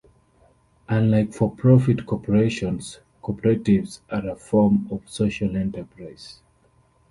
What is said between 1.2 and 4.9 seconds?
for-profit corporations, co-operatives are a form